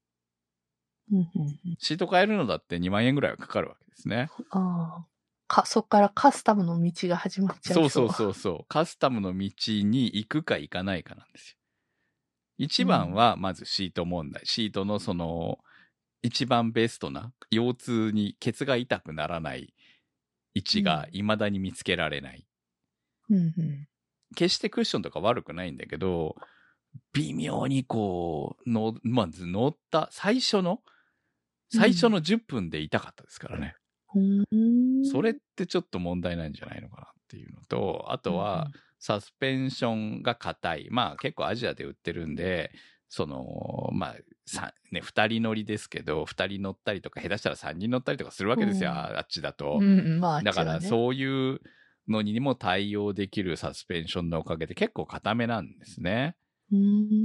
[1.79, 4.31] シート変えるのだって2万円ぐらいはかかるわけですね。
[4.51, 5.07] ああ。
[5.47, 8.13] か、そっからカスタムの道が始まっちゃそうそうう。
[8.13, 8.67] そうそう。
[8.69, 11.57] カスタムの道に行くか行かないかなんですよ。
[12.59, 14.43] 一番はまずシート問題。
[14.45, 15.59] シートのその、
[16.23, 19.75] 一番ベストな、腰痛にケツが痛くならない
[20.55, 22.47] 位置が未だに見つけられない。
[23.31, 23.89] うんうん。
[24.35, 26.37] 決してクッションとか悪くないんだけど、
[27.13, 30.81] 微妙にこう、の、まず乗った最初の、
[31.71, 33.75] 最初の10分で痛かったですからね。
[34.15, 38.71] うーんそれってちょっと問題なんじゃないのかなっていうのと、あとは、、
[39.05, 40.89] サスペンションが硬い。
[40.91, 42.71] まあ結構アジアで売ってるんで、
[43.11, 44.15] その、まあ、
[44.47, 49.79] さ、ね、二人乗りですけど、二人乗ったりとか、下手したら三人乗ったりとかするわけですよ、うんああっちだと。
[49.79, 50.81] うんうん、まあ、だからう。
[50.81, 51.61] そういう
[52.09, 56.35] のにも対応できるサスペンションのおかげで結構硬めなんですね。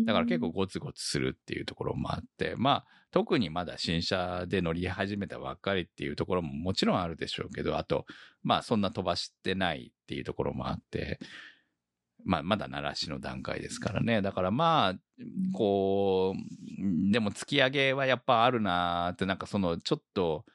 [0.05, 8.05] だから結構ゴツゴツするっていうところもあって、まあ特にまだ新車で乗り始めたばっかりっていうところももちろんあるでしょうけど、あと、
[8.43, 11.19] まあそんな飛ばしてないっていうところもあって、
[12.25, 14.21] まあまだ鳴らしの段階ですからね。
[14.21, 14.99] だからまあ、
[15.53, 20.45] こう、でも突き上げはやっぱあるなーって、なんかそのちょっと、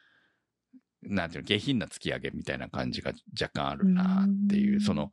[1.03, 5.13] なんていうの、下品な突き上げみたいな感じが若干あるなーっていうう、んその、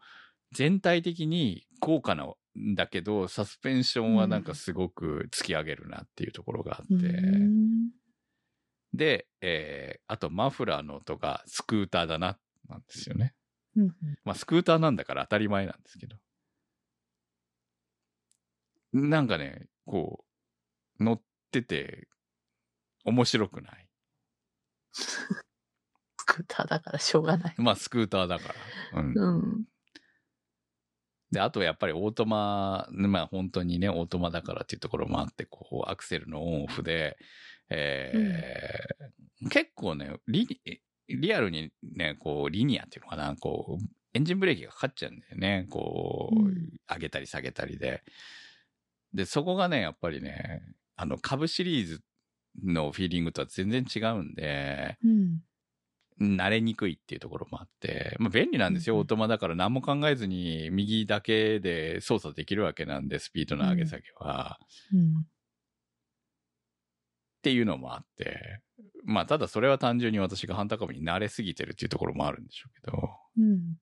[0.54, 7.92] 全体的に豪華なんだけど、サスペンションはなんかすごく突き上げるなっていうところがあって、うん
[8.94, 12.38] で、えーあとマフラーの音がスクーターだな、
[12.68, 13.34] なんですよね。
[14.26, 16.18] まあスクーターなんだから当たり前なんですけど。
[18.94, 20.26] なんかね、こ
[21.00, 22.08] う、乗ってて
[23.06, 23.88] 面白くない。
[24.94, 27.56] スクーターだからしょうがない。
[27.58, 28.54] まあ、スクーターだか
[28.94, 29.02] ら。
[29.02, 29.14] うん。
[29.18, 29.66] うん。
[31.32, 37.18] で、あとやっぱりオートマ、まあ本当にね、オートマだからっていうところもあって、こう、アクセルのオンオフで、
[37.70, 40.62] えー結構ねリ、
[41.08, 45.66] リアルにね、こう、リニアっていうのかな、こう、エンジンブレーキがかかっちゃうんだよね。
[45.70, 48.04] こう、うん上げたり下げたりで。
[49.14, 50.62] で、そこがね、やっぱりね、
[50.96, 52.02] あの、株シリーズ
[52.64, 55.42] のフィーリングとは全然違うんで、うん。
[56.38, 58.96] 慣れにくいっていうところもあって、まあ便利なんですよ。
[58.96, 64.60] うんオートマだから何も考えずに右だけで操作できるわけなんで、スピードの上げ下げは。
[64.94, 65.16] うん。
[65.18, 65.24] っ
[67.42, 68.62] ていうのもあって、
[69.04, 73.02] まあただそれは単純に私がハンター株に慣れすぎてるっていうところもあるんでしょうけど、っ
[73.40, 73.78] うん。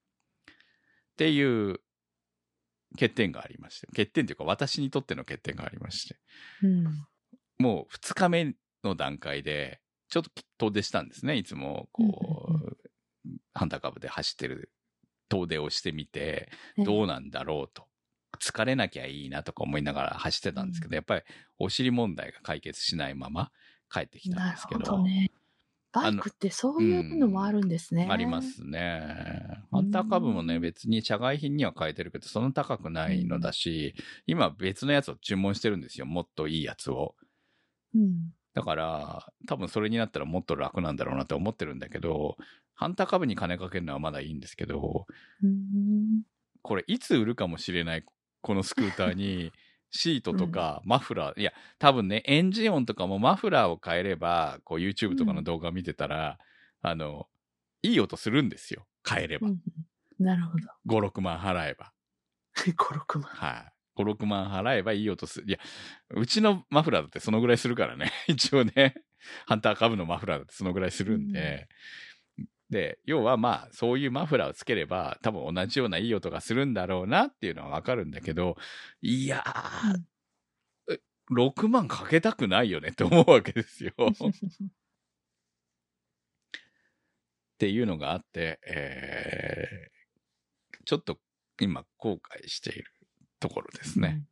[1.18, 1.82] ていう
[2.99, 6.19] 欠点がありまして、欠点というか私にとっての欠点がありまして、
[6.63, 6.83] うん。
[7.57, 11.38] もう2日目の段階で、ちょっと遠出したんですね。
[11.38, 12.03] いつも、こ
[12.49, 12.77] うんう、
[13.53, 14.71] ハンター株で走ってる
[15.29, 17.88] 遠出をしてみて、ねどうなんだろうと。
[18.39, 21.21] 疲れなきゃいいなとか思いながら走ってたんですけど、やっぱり
[21.57, 23.51] お尻問題が解決しないまま
[23.91, 24.79] 帰ってきたんですけど。
[24.81, 25.31] ほどね。
[25.91, 28.08] バイクってそういうのもあるんですね。
[28.10, 28.41] ありま。
[28.41, 29.63] すね。
[29.71, 33.95] ハンター株もね、うん別に社外品には変えてるけど、そんな高くないのだし、
[34.28, 36.06] 今別のやつを注文してるんですよ。
[36.06, 37.15] もっといいやつを。
[37.95, 38.34] うん。
[38.54, 42.38] だから、多分それになったらもっと楽なんだろうなって思ってるんだけど、
[42.75, 45.06] ハンター株に金かけるのはまだいいんですけど、
[45.43, 46.23] うん。
[46.62, 48.04] これいつ売るかもしれない
[48.41, 49.52] このスクーターに
[49.91, 56.38] シートとかマフラー、いや多分ねエンジン音とかもマフラーを変えればこう YouTube とかの動画見てたら、
[56.82, 57.28] あの
[57.82, 59.60] いい音するんですよ変えれば、うん
[60.19, 61.08] なるほど。
[61.08, 61.91] 56万払えば。
[62.56, 63.32] 5、6万。
[63.32, 64.02] はい。
[64.02, 65.47] 56万払えばいい音する。
[65.47, 65.60] いや
[66.12, 68.12] うちのマフラーだってそのぐらいするからね。
[68.28, 68.95] 一応ね。
[69.45, 71.67] ハンター株のマフラーだってそのぐらいするんで、
[72.69, 78.55] で、要はまあ、そういうマフラーをつければ、多分同じようないい音がするんだろうなっていうのはわかるんだけど、
[79.01, 80.99] いやー、え
[81.32, 83.93] 6万かけたくないよねって思うわけですよ。
[83.97, 84.13] っ
[87.60, 89.99] ていうのがあって、えー
[90.86, 91.19] ちょっと
[91.60, 92.86] 今後悔している
[93.39, 94.23] ところですね。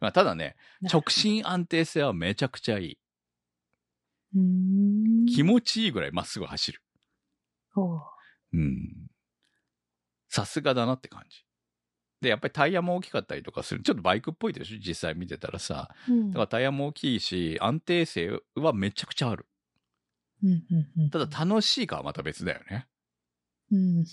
[0.00, 2.98] まあ、ただね、うん直進安定性はめちゃくちゃいい。
[4.36, 5.26] うん。
[5.26, 6.82] 気持ちいいぐらいまっすぐ走る。
[7.74, 8.00] ほう
[8.52, 9.08] うん。
[10.28, 11.44] さすがだなって感じ。
[12.20, 13.82] で、やっぱりタイヤも大きかったりとかする。
[13.82, 14.78] ちょっとバイクっぽいでしょ？
[14.78, 15.90] 実際見てたらさ。
[16.08, 19.46] うんだからタイヤも大きいし、安定性はめちゃくちゃある。
[20.42, 22.86] うんうんうんただ楽しいかはまた別だよね。
[23.72, 24.04] うん。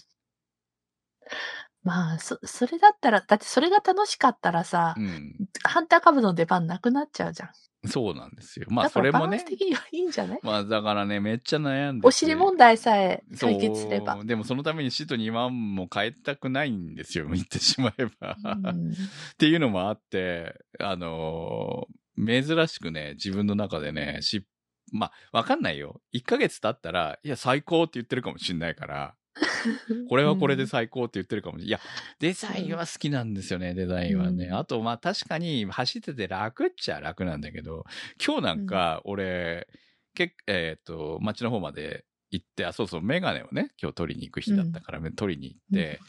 [1.84, 5.36] まあ、そ、それだったら、だってそれが楽しかったらさ、うん。
[5.64, 7.50] ハンター株の出番なくなっちゃうじゃん。
[7.86, 8.68] そうなんですよ。
[8.70, 9.46] まあそれもねバランス。
[9.46, 10.40] 的にはいいんじゃない？
[10.44, 12.08] まあだからね、めっちゃ悩んでて。
[12.08, 14.24] お尻問題さえ解決すれば。
[14.24, 17.28] でもそのためにシート2万も変えたくないんですよ。
[17.34, 18.38] 言ってしまえば。
[18.44, 18.96] うんっ
[19.38, 24.46] ていうのもあって、あのー珍しくね、自分の中でね、し、
[24.92, 26.02] まあ、わかんないよ。
[26.14, 29.16] 1ヶ月経ったら、いや、最高って言ってるかもしんないから、
[30.10, 31.70] これはこれで最高って言ってるかもしれない。
[31.70, 31.80] いや、
[32.20, 34.46] デザインは好きなんですよね、デザインはね。
[34.48, 34.56] うん。
[34.56, 37.86] あと、まあ確かに走ってて楽っちゃ楽なんだけど、
[38.26, 39.68] 今日なんか、俺、
[40.14, 46.00] けえっ、と、街の方まで行って、あ、そうそう、メガネをね、今日取りに行く日だったから、取りに行って、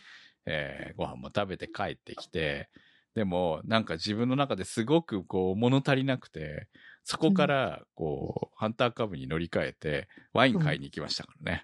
[0.47, 2.69] えーご飯も食べて帰ってきて、
[3.15, 6.69] でも、なんか自分の中ですごくこう、物足りなくて、
[7.05, 11.63] そこから、こう、ハンターカブに乗り換えて、ワイン買いに行きましたからね。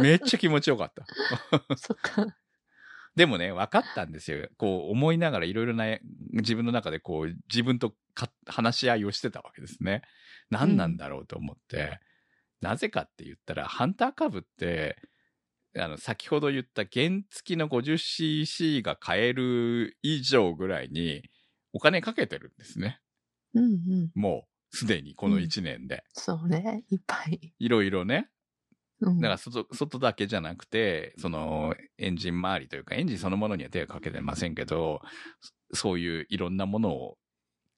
[0.00, 1.06] めっちゃ気持ちよかった。
[1.76, 2.36] そっか。
[3.14, 4.46] でもね、分かったんですよ。
[4.58, 5.98] こう、思いながらいろいろな、
[6.32, 10.02] 自分の中でこう、自分とか話し合いをしてたわけですね。
[10.50, 11.98] 何なんだろうと思って。
[12.60, 14.96] なぜかって言ったら、ハンターカブって、
[15.78, 21.22] あの、先ほど言った原付きの 50cc が買える以上ぐらいに
[21.72, 23.00] お金かけてるんですね。
[23.54, 24.10] うんうん。
[24.14, 26.04] もう、すでにこの1年で。
[26.12, 26.84] そうね。
[26.90, 27.54] いっぱい。
[27.58, 28.28] いろいろね。
[29.00, 29.20] うん。
[29.20, 35.00] だから外、外だけじゃなくて、その、エンジン周りというか、エンジンそのものには手をかけてませんけど、
[35.72, 37.18] そそういういろんなものを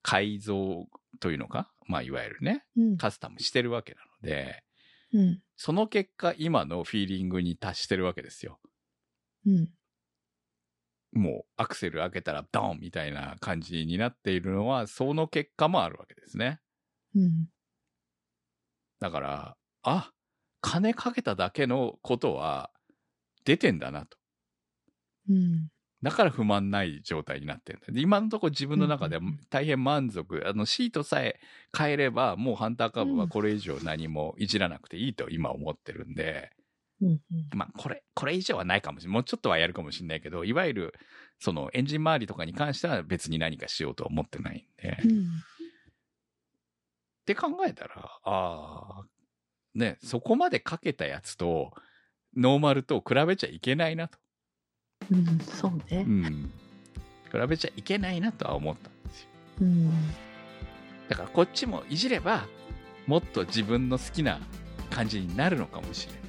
[0.03, 0.87] 改造
[1.21, 2.97] というのか、まあ、いわゆるね、うん。
[2.97, 4.63] カスタムしてるわけなので、
[5.13, 5.43] うん。
[5.57, 8.61] その結果、今のフィーリングに達してるわけですよ。
[9.47, 9.69] うん。
[11.13, 16.61] もう、アクセル開けたらドンみたいな感じになっているのは、その結果もあるわけですね。
[17.15, 17.49] うん。
[19.01, 20.11] だから、あ、
[20.61, 22.71] 金かけただけのことは
[23.45, 24.19] 出てんだなと。
[25.29, 25.69] うん。
[26.03, 31.41] だから不満ない状態になってるんだ今のところ自分の中ではうんうんうん大変満足、あのシートさえ
[31.77, 36.51] 変えればもうハンターカブはこれ以上何もいじらなくていいと今思ってるんで、
[37.01, 37.21] うんうん
[37.53, 39.15] まあこれ、これ以上はないかもしれない。
[39.15, 40.95] もうちょっとはやるかもしれないけど、いわゆる
[41.41, 44.91] そのエンジン周りとかに関しては別に何かしようとは思ってないんで。
[44.91, 45.27] っうん
[47.29, 49.05] て考えたら、ああ、
[49.75, 51.73] ね、そこまでかけたやつと、
[52.35, 54.19] ノーマルと比べちゃいけないなと。
[55.13, 56.11] うん、そうねう。
[56.11, 56.51] ん。
[57.31, 59.29] 比べちゃいけないなとは思ったんですよ。
[59.61, 59.91] うん。
[61.09, 62.47] だからこっちもいじれば、
[63.07, 64.41] もっと自分の好きな
[64.91, 66.23] 感じになるのかもしれない。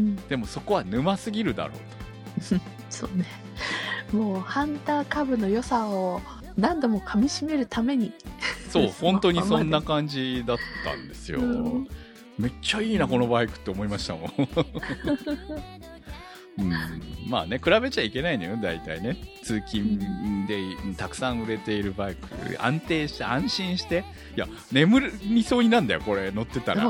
[0.00, 2.60] うん、でもそこは沼すぎるだろうと。
[2.88, 3.26] そうね。
[4.12, 6.20] もう、ハンターカブの良さを
[6.56, 8.12] 何度も噛み締めるために。
[8.72, 11.40] そう、 本当にそんな感じだったんですよ。
[11.40, 11.88] うん
[12.38, 14.32] めっちゃいいな、このバイクって思いましたもん。
[16.58, 16.70] うん、
[17.28, 19.16] まあね、比べちゃいけないのよ、大体ね。
[19.42, 19.98] 通勤
[20.46, 20.58] で
[20.96, 22.28] たくさん売れているバイク。
[22.58, 24.04] 安定して、安心して。
[24.36, 26.82] いや、眠りそうになんだよ、これ乗ってたら。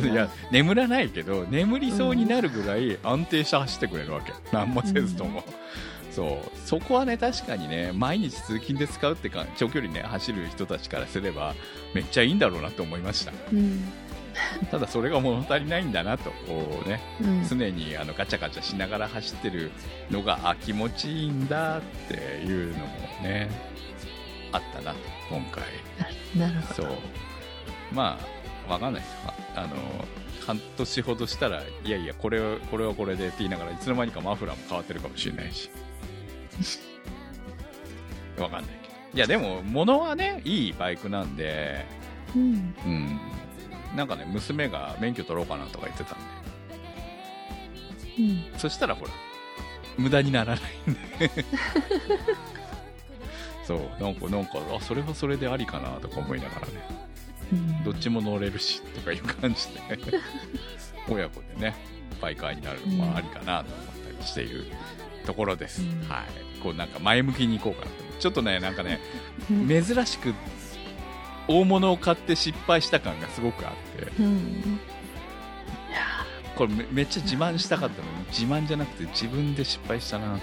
[0.00, 4.32] いや、眠らないけど、眠りそうになるぐらい安定して走ってくれるわけ。
[4.52, 5.44] 何もせずとも。
[6.18, 6.58] そう。
[6.66, 11.54] そこはね、確かにね、毎日通勤で使うってか、長距離ね、走る人たちからすれば、
[11.94, 13.32] めっちゃいいんだろうなと思いました。
[13.52, 13.84] うん。
[14.70, 17.48] ただそれが物足りないんだなと、こうね、うん。
[17.48, 19.70] 常にあのガチャガチャしながら走ってる
[20.10, 22.86] のが、あ、気持ちいいんだっていうのも
[23.22, 23.48] ね、
[24.50, 24.98] あったなと、
[25.30, 25.62] 今回。
[26.36, 26.88] なるほど。
[26.88, 26.96] そう。
[27.92, 28.18] ま
[28.66, 29.16] あ、わかんないです。
[29.24, 29.76] ああの、
[30.44, 35.70] 半年ほどしたら、いやいや、これは、これはこれでって言いながらいつの間にかマフラーも変わってるかもしれないし。
[38.38, 38.94] わかんないけど。
[39.14, 41.86] いや、でも、物はね、いいバイクなんで、
[42.34, 42.74] うん。
[42.84, 43.18] うん。
[43.96, 46.24] なんかね、娘が免許取ろうかなとか言ってたんで。
[48.18, 48.58] うん。
[48.58, 49.12] そしたらほら、
[49.96, 51.30] 無駄にならないんで。
[53.64, 56.72] そう、なんか、なんか、あ、それはそれでありかなとか思いながらね。
[57.52, 59.80] うんどっちも乗れるし、とかいう感じで、
[61.08, 61.74] 親子でね、
[62.20, 64.66] バイカーになるのもありかなと思ったりしている
[65.24, 65.82] ところです。
[65.82, 66.47] うんはい。
[66.58, 67.92] こうなんか前向きにいこうかなと。
[68.18, 69.00] ちょっとね、なんかね、
[69.50, 70.34] うん珍しく
[71.46, 74.80] 大物を買って失敗した感がすごくあって、うん。
[76.54, 80.40] これめめっちゃ自慢したかったのに、自慢じゃなくて自分で失敗したなと。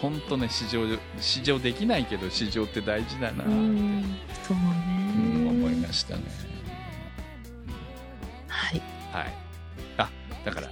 [0.00, 0.86] 本当ね、試乗、
[1.18, 4.18] 試乗できないけど試乗って大事だなって、ううんん。
[4.46, 5.50] そうね。
[5.50, 6.22] 思いましたね。
[8.48, 8.82] はい。
[9.12, 9.34] はい。
[9.96, 10.10] あ、
[10.44, 10.70] だから、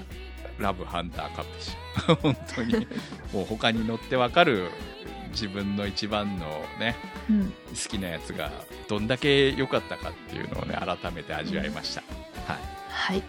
[0.58, 1.76] ラブハンターカップし。
[2.22, 2.86] 本当に、
[3.32, 4.70] もう他に乗ってわかる
[5.30, 6.96] 自分の一番のね、
[7.28, 7.50] うん。
[7.50, 7.54] 好
[7.88, 8.50] きなやつが
[8.88, 12.02] どんだけ良かったかっていうのをね、改めて味わいました。
[12.46, 12.60] はい。
[12.90, 13.22] はい。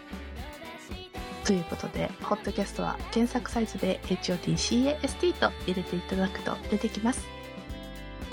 [1.45, 7.34] ということで、ホットキャストは検索サイトで HOTCAST と入れていただくと出てきます。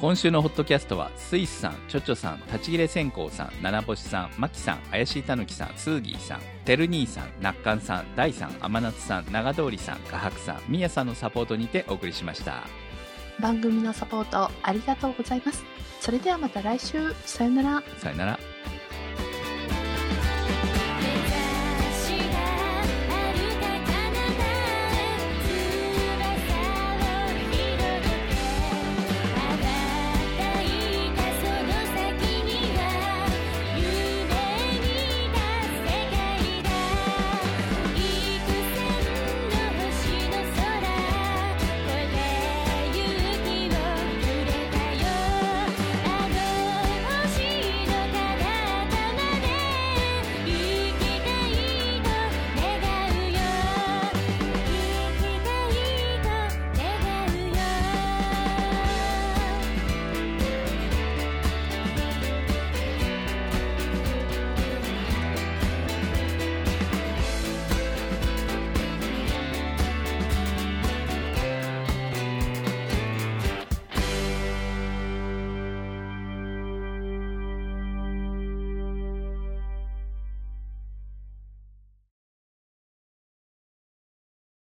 [0.03, 12.65] 今週のホットキャストは、スイスさん、チョチョさん、立ち切れ線香さん、七星さん、マキさん、怪しいたぬきさん、スーギーさん、てる兄さん、ナッカンさん、ダイさん、天夏さん、長通りさん、画伯さん、みやさんのサポートにてお送りしました。
[13.39, 15.63] 番組のサポートありがとうございます。
[16.01, 17.83] それではまた来週、さよなら。
[17.99, 18.41] さよなら。